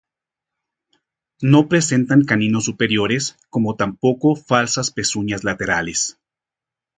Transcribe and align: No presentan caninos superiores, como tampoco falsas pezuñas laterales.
No 1.43 1.67
presentan 1.69 2.25
caninos 2.25 2.65
superiores, 2.65 3.37
como 3.51 3.75
tampoco 3.75 4.35
falsas 4.35 4.89
pezuñas 4.89 5.43
laterales. 5.43 6.17